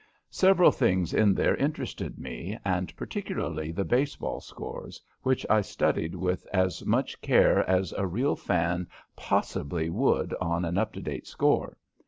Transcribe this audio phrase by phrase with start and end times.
[0.31, 6.47] Several things in there interested me, and particularly the baseball scores, which I studied with
[6.51, 11.77] as much care as a real fan possibly would an up to date score.